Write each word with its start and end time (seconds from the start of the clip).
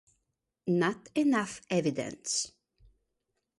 Not 0.81 1.09
enough 1.13 1.61
evidence! 1.69 2.53